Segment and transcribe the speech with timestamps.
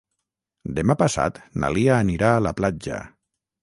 [0.79, 3.03] Demà passat na Lia anirà a la platja.